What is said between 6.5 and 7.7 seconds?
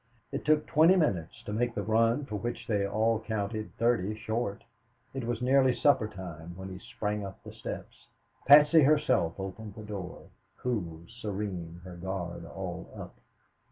when he sprang up the